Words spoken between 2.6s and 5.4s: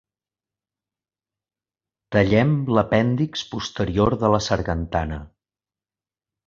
l'apèndix posterior de la sargantana.